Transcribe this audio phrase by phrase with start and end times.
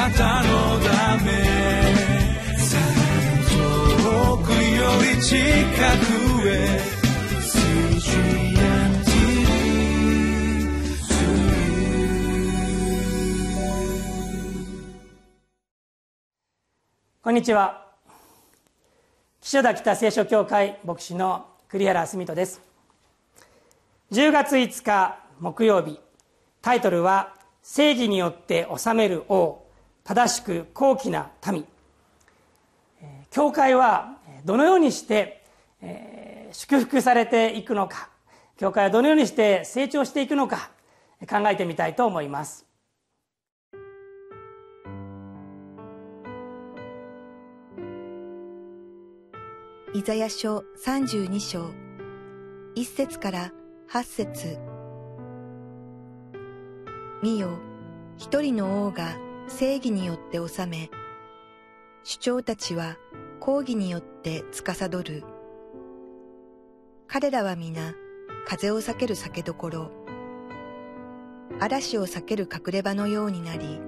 [0.00, 1.30] なたのため
[3.50, 6.80] 遠くより近くへ
[17.22, 17.86] こんにちは。
[19.42, 22.62] 岸田北聖書協会牧師の栗原澄人です。
[24.12, 26.00] 10月5日木曜日。
[26.62, 29.69] タイトルは「正義によって治める王。
[30.10, 31.64] 正しく高貴な民」
[33.30, 35.44] 教会はどのようにして
[36.50, 38.10] 祝福されていくのか。
[38.56, 40.70] 教会はどのようにして成長していくのか
[41.28, 42.66] 考えてみたいと思います。
[49.94, 51.70] イザヤ書32章。
[52.74, 53.52] 1節から
[53.88, 54.58] 8節。
[57.22, 57.50] 見よ
[58.18, 60.90] 一人の王が正義によって治め
[62.02, 62.96] 主張たちは
[63.40, 65.24] 抗議によって司る
[67.06, 67.94] 彼らは皆
[68.46, 69.90] 風を避ける酒どころ
[71.58, 73.80] 嵐を避ける隠れ場のようになり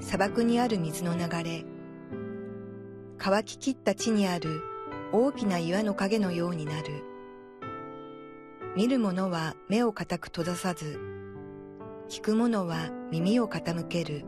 [0.00, 1.64] 砂漠にある水の流れ
[3.18, 4.62] 乾ききった地にある
[5.12, 7.04] 大きな岩の影のようになる。
[8.76, 11.00] 見る者は目を固く閉ざさず、
[12.08, 14.24] 聞く者は耳を傾ける。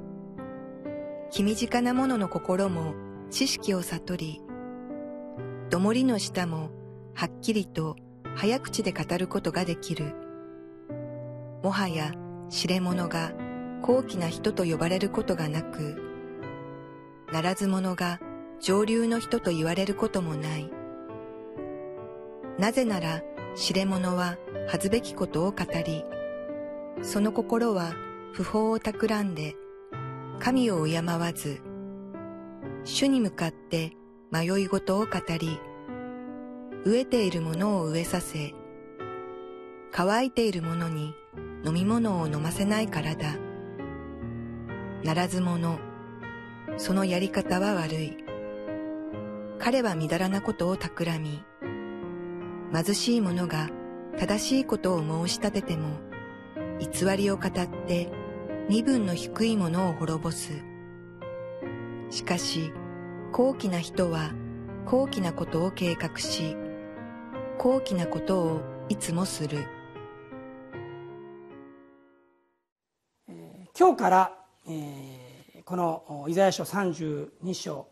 [1.31, 2.95] 気身近な者の心も
[3.31, 4.43] 知識を悟り、
[5.71, 6.71] どもりの下も
[7.15, 7.97] はっきりと
[8.35, 10.15] 早口で語ることができる。
[11.63, 12.13] もはや
[12.49, 13.33] 知れ者が
[13.83, 16.03] 高貴な人と呼ばれることがなく、
[17.33, 18.19] ならず者が
[18.61, 20.71] 上流の人と言われることもない。
[22.59, 23.23] なぜなら
[23.55, 24.39] 知れ者は
[24.69, 26.05] 恥ずべきことを語り、
[27.03, 27.93] その心は
[28.35, 29.57] 不法を企んで、
[30.39, 31.61] 神を敬わず、
[32.83, 33.93] 主に向かって
[34.31, 35.61] 迷い事を語り、
[36.87, 38.55] 飢えている者を飢えさせ、
[39.93, 41.15] 乾いている者に
[41.63, 43.37] 飲み物を飲ませないからだ。
[45.05, 45.79] ならず者、
[46.79, 48.17] そのやり方は悪い。
[49.59, 51.45] 彼はみだらなことを企み、
[52.73, 53.69] 貧しい者が
[54.17, 56.01] 正しいことを申し立てても、
[56.81, 57.51] 偽りを語っ
[57.87, 58.22] て
[58.69, 60.53] 身分の低い者を滅ぼす。
[62.11, 62.73] しかし、
[63.33, 64.31] 高貴な人は
[64.87, 66.57] 高貴なことを計画し、
[67.59, 69.67] 高貴なことをいつもする。
[73.79, 77.87] 今日から、えー、このイザヤ書32章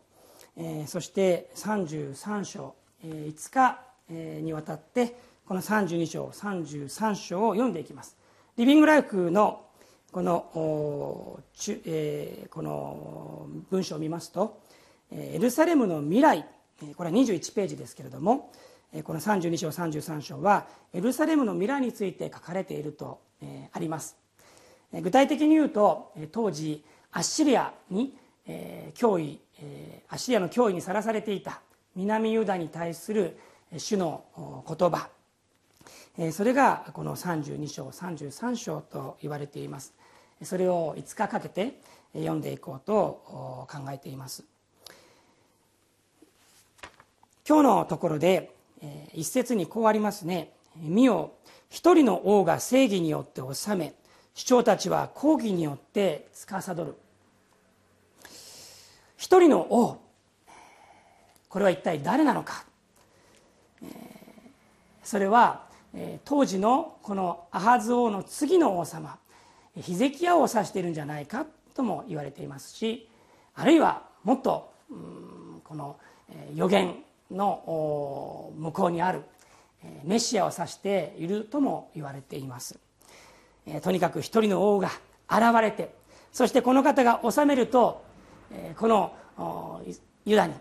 [0.57, 5.15] えー、そして33章、えー、5日、えー、にわたって
[5.45, 8.17] この32章33章を読んでいきます
[8.57, 9.65] リビングライフの
[10.11, 11.39] この,、
[11.85, 14.61] えー、この文章を見ますと
[15.11, 16.45] エルサレムの未来
[16.95, 18.51] これは21ページですけれども
[19.03, 23.21] この32章33章はエルサレムの未来について書かれていると
[23.71, 24.17] あります。
[24.91, 26.83] 具体的に言うと当時
[27.13, 28.13] アッシリアに
[28.95, 31.61] 脅威えアシリアの脅威にさらされていた
[31.95, 33.37] 南ユダに対する
[33.77, 34.25] 主の
[34.67, 35.09] 言葉。
[36.31, 39.93] それがこの32章33章と言われています。
[40.43, 41.79] それを5日かけて
[42.13, 44.43] 読んでいこうと考えています。
[47.47, 48.53] 今日のところで
[49.13, 51.31] 一節にこうありますね「見よ
[51.69, 53.93] 一人の王が正義によって治め
[54.33, 56.95] 主張たちは抗議によって司る」
[59.17, 59.97] 一人の王
[61.49, 62.65] これは一体誰なのか。
[65.03, 65.65] それは
[66.23, 69.17] 当時のこのアハズ王の次の王様
[69.79, 73.07] ヒゼキヤを指しているんじゃないかとも言われていますし
[73.55, 74.71] あるいはもっと
[75.63, 75.97] この
[76.55, 76.95] 予言
[77.29, 79.23] の向こうにある
[80.03, 82.77] メシアを指しているとも言われています。
[83.81, 84.89] とにかく一人の王が
[85.29, 85.93] 現れて
[86.33, 88.03] そしてこの方が治めると
[88.77, 89.13] この
[90.25, 90.53] ユダに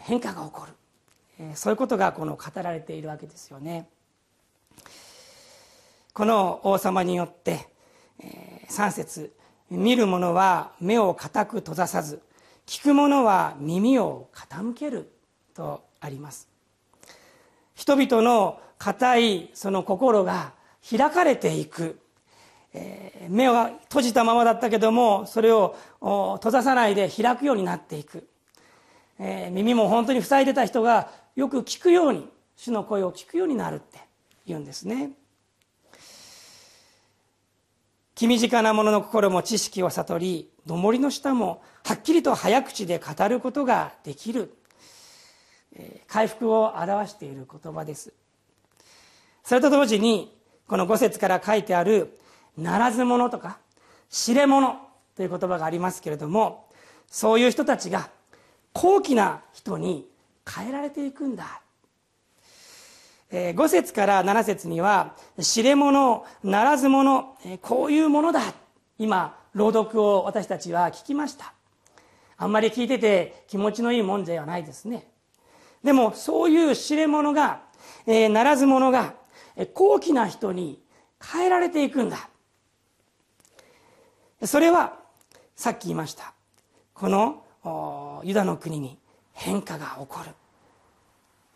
[0.00, 1.54] 変化が起こる。
[1.54, 3.88] そういうことがこの語られているわけですよね。
[6.12, 7.69] この王様によって
[8.68, 9.32] 3節
[9.70, 12.22] 見る者は目を固く閉ざさず
[12.66, 15.10] 聞く者は耳を傾ける
[15.54, 16.48] とあります。
[17.74, 20.52] 人々の固いその心が
[20.88, 21.98] 開かれていく。
[22.72, 28.28] えー、目は閉じたままだったけどもそれを閉ざさないで開くようになっていく、
[29.18, 33.98] えー、耳も本当に塞いでた人がよく聞くように主の声を聞くようになるって
[34.46, 35.10] 言うんですね。
[38.14, 44.56] 君近な者の心も知識を悟り上りの下もはっきりと早口で語ることができる。
[46.08, 48.12] 回復を表している言葉です。
[49.44, 50.36] それと同時に
[50.66, 52.18] この五節から書いてある
[52.56, 53.58] 「ならず者」とか
[54.10, 56.68] 「知れ者」という言葉がありますけれども
[57.08, 58.10] そういう人たちが
[58.72, 60.08] 高貴な人に
[60.48, 61.60] 変えられていくんだ。
[63.30, 68.40] 5節から7節には「知れ者ならず者こういうものだ」
[68.98, 71.54] 今朗読を私たちは聞きました。
[72.36, 75.10] あんまり聞いてて気持ちのいいもんではないですね。
[75.84, 77.62] でもそういう知れ者が、
[78.06, 79.14] えー、ならず者が
[79.74, 80.82] 高貴な人に
[81.22, 82.28] 変えられていくんだ。
[84.44, 84.98] それは
[85.54, 86.32] さっき言いました。
[86.94, 88.98] このユダの国に
[89.32, 90.30] 変化が起こる。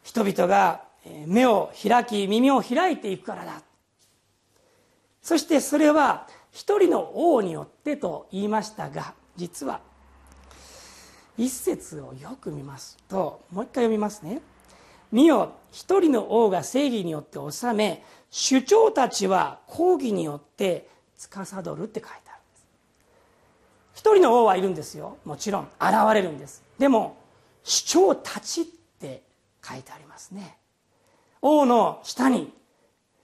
[0.02, 0.83] 人々が
[1.26, 3.62] 目を開き耳を開いていくからだ。
[5.22, 9.80] そしてそれは一人の王によってと言いましたが実は
[11.36, 14.40] 一節をよく見ますともう一回読みますね
[15.10, 22.66] 「見よ一人の王が正義によって治め首長たちは抗議によって司る」って書いてあるんです。
[23.94, 25.16] 一人の王はいるんですよ。
[25.24, 26.62] もちろん現れるんです。
[26.78, 27.16] でも
[27.64, 28.64] 首長たちっ
[29.00, 29.22] て
[29.66, 30.58] 書いてありますね。
[31.46, 32.50] 王の下に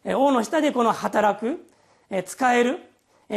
[0.05, 1.67] 王の下でこの働く
[2.26, 2.78] 使える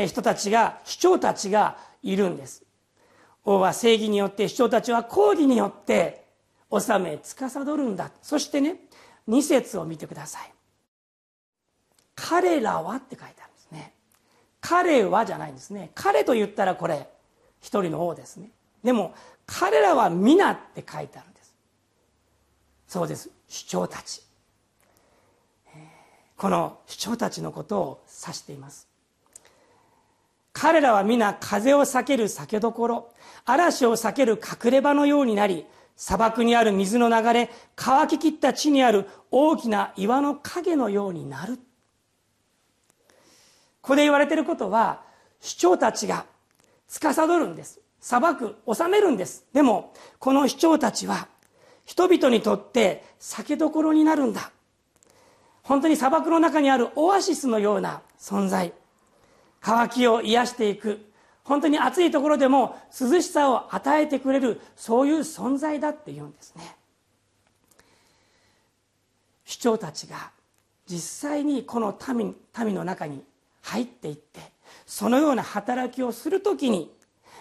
[0.08, 2.64] 人たちが首長たちがいるんです。
[3.46, 6.26] 王は正義によって首長たちは抗議によって
[6.70, 8.12] 治め司るんだ。
[8.22, 8.76] そしてね
[9.30, 10.52] 2節を見てください。
[12.14, 13.94] 彼らはって書いてあるんですね。
[14.60, 15.92] 彼はじゃないんですね。
[15.96, 17.08] 彼と言ったらこれ
[17.62, 18.50] 一人の王ですね。
[18.84, 19.16] でも
[19.46, 21.56] 彼らは皆って書いてあるんです。
[22.90, 23.30] そうです。
[23.48, 24.22] 首長たち。
[26.44, 28.90] この首長たちのことを指しています。
[30.52, 33.14] 彼らは皆風を避ける酒どころ
[33.46, 41.56] 嵐を避ける隠れ場のようになり砂漠にある水の流れ乾ききった地にある大きな岩の影のようになる。
[41.56, 41.62] こ
[43.82, 45.02] こで言われていることは
[45.40, 46.26] 首長たちが
[46.90, 47.80] 司るんです。
[48.02, 49.46] 裁く治めるんです。
[49.54, 51.30] でもこの首長たちは
[51.86, 54.52] 人々にとって酒どころになるんだ。
[55.64, 58.74] 本当に砂漠の中にあるオアシスのような存在。
[59.62, 61.10] 渇きを癒していく。
[61.44, 66.76] 本当に暑いところでも涼しさを与えてくれるそういう存在だって言うんですね。
[69.46, 70.32] 首長たちが
[70.88, 73.24] 実際にこの民民の中に
[73.62, 74.40] 入っていって
[74.86, 76.92] そのような働きをするときに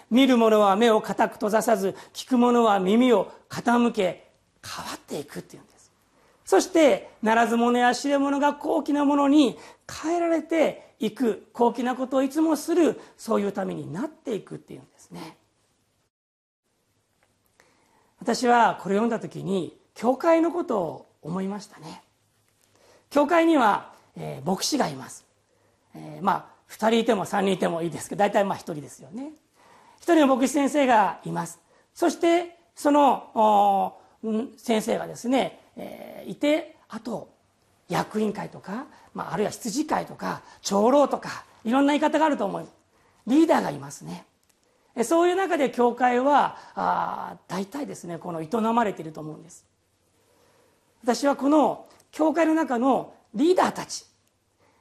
[0.09, 4.31] 見る者は目を固く閉ざさず聞く者は耳を傾け
[4.63, 5.72] 変わっていくっていうんです。
[6.45, 9.57] そしてならず者や知れ者が高貴なものに
[10.03, 15.37] 変えられていく高貴なことをいつもするそういうためになっていくっていうんですね。
[18.19, 22.03] 私はこれを読んだ時に教会のことを思いましたね。
[23.09, 25.25] 教会には、えー、牧師がいます、
[25.93, 29.31] えー、まあ2人いても3人いてもいいですけど大体まあ1人ですよね。
[29.99, 31.59] 1人の牧師先生がいます。
[31.93, 33.97] そしてその
[34.57, 37.29] 先生がですねえー、いてあと
[37.89, 42.73] 役員会とか、まあ、あるいは羊会とか長老とかいろんな言い方があると思います
[43.27, 44.25] リーダーがいますね。
[45.03, 49.65] そういう中で教会はあ大体ですねこの営まれていると思うんです。
[51.01, 54.05] 私はこの教会の中のリーダーたち、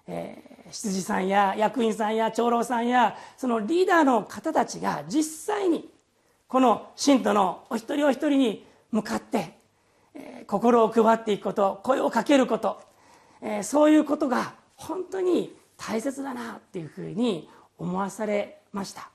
[0.07, 5.89] えー、羊さんや役員さんや長老さんやそのリーダーの方たちが実際に
[6.47, 9.57] この信徒のお一人お一人に向かって
[10.47, 12.81] 心を配っていくこと声をかけること、
[13.41, 19.11] えそういうことが本当に大切だなっていうふうに思わされました。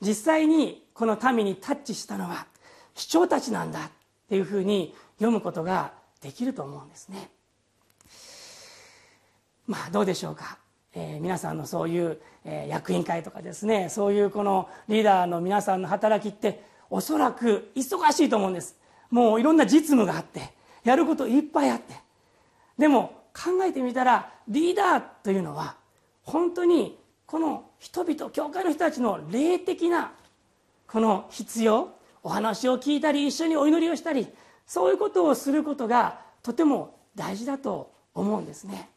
[0.00, 2.46] 実際にこの民にタッチしたのは
[2.94, 3.90] 主張たちなんだっ
[4.28, 7.30] ていうふうに読むことができると思うんですね。
[9.66, 10.58] まあどうでしょうか、
[10.94, 18.76] えー、皆さんのそういう、えー、役員会とかですねそういうこのリーダーの皆さんの働きっておそらく忙しいと思うんです。
[19.10, 20.52] もういろんな実務があって
[20.84, 21.94] やることいっぱいあって。
[22.78, 25.76] でも考えてみたらリーダーというのは
[26.22, 30.12] 本当にこの人々教会の人たちの霊的な
[30.86, 31.90] この必要
[32.22, 34.28] お話を聞いたり一緒にお祈りをしたり
[34.66, 38.88] そういうことをすることがとても大事だと思うんですね。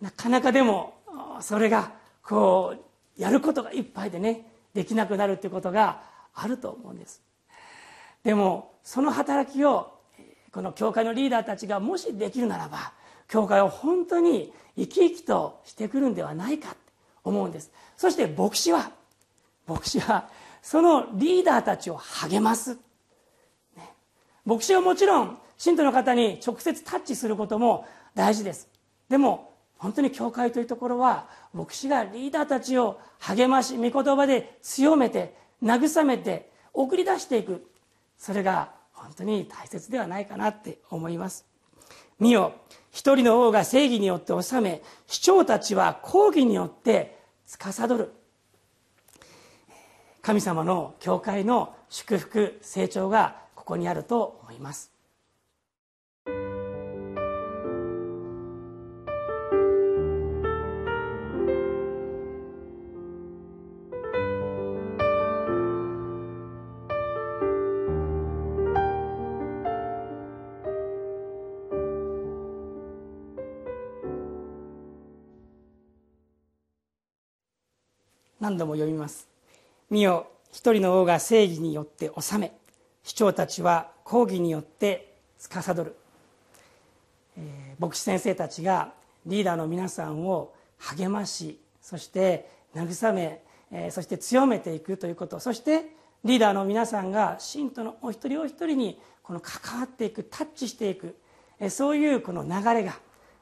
[0.00, 0.94] なかなかでも
[1.40, 1.92] それが
[2.22, 2.74] こ
[3.18, 6.02] うやることがいっぱいでねできなくなるっていうことが
[6.34, 7.22] あると思うんです。
[8.26, 10.00] でもその働きを
[10.50, 12.92] この教会のリーダーたちがもしできるならば
[13.28, 16.78] 教会を本当に生き生きとしてくるんではないかって
[17.22, 17.70] 思うんです。
[17.96, 18.90] そして牧師は
[19.68, 20.28] 牧師は
[20.60, 22.74] そのリーダーたちを励ます、
[23.76, 23.92] ね、
[24.44, 28.68] 牧師はもちろん信徒の方に直接タッチすることも大事です。
[29.08, 37.70] でも本当に教会というところは牧師がリーダーたちを励まし御言葉で強めて慰めて送り出していく。
[38.18, 41.46] それが本当に大切ではないかなって思います。
[42.18, 42.54] 見よ
[42.90, 48.12] 一人の王が正義によって治め市長たちは抗議によって司る。
[50.22, 54.95] 神様の教会の祝福成長がここにあると思います。
[78.46, 79.26] 何度も読みます。
[79.90, 82.52] 見よ一人の王が正義によって治め
[83.02, 85.96] 市長たちは抗議によって司る、
[87.36, 88.92] えー、牧師先生たちが
[89.26, 95.82] リーダーの皆さんを励ましそして慰め、えー、そして強めていくということそして
[96.24, 101.16] リーダーの皆さんが信徒のお一人お一人にこの関わっていくタッチしていく、
[101.58, 102.96] えー、そういうこの流れが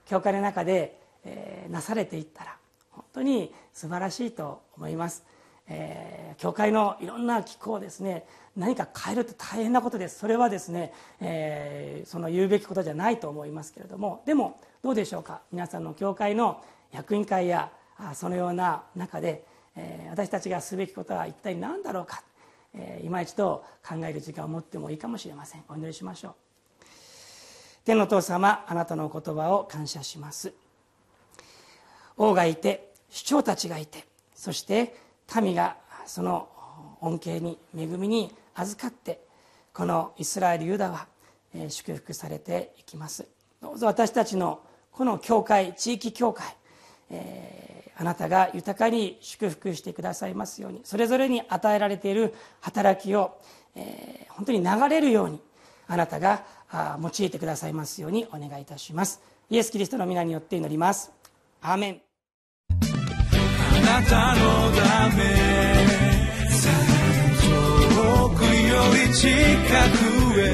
[0.06, 2.56] 教会の中で、えー、なされていったら
[2.94, 5.24] 本当に素晴らしいと思います、
[5.68, 8.26] えー、教会のいろんな機構をですね。
[8.56, 10.20] 何か変えるって大変なことです。
[10.20, 14.22] それはですね、えー、その言うべきことじゃないと思いますけれども。
[14.26, 15.40] でもどうでしょうか？
[15.50, 17.72] 皆さんの教会の役員会や
[18.14, 22.22] そのような中で、えー、私たちがすべきことは一体何だろうか、
[22.74, 25.64] えー、今一度考える時間を持ってもいいかもしれません。
[25.68, 26.34] お祈りしましょう。
[27.84, 30.52] 天の父様あなたのお言葉を感謝します。
[32.16, 34.04] 王がいて首長たちがいて
[34.34, 34.96] そして
[35.40, 36.48] 民がその
[37.00, 39.20] 恩恵に恵みに預かって
[39.72, 41.06] このイスラエルユダは
[41.68, 43.26] 祝福されていきます。
[43.60, 44.60] どうぞ私たちの
[44.92, 46.46] この教会地域教会、
[47.10, 53.40] えー、あなたが豊かに祝福してくださいますようにそれぞれに与えられている働きを、
[53.74, 55.40] えー、本当に流れるように
[55.86, 56.44] あなたが
[57.00, 59.20] 用いてくださいますようにお願いいたします。
[59.50, 61.23] イエス・キリストの皆によって祈ります。
[61.66, 62.02] アーメン。
[63.86, 65.24] なたのため。
[67.94, 70.44] 遠くより近くへ。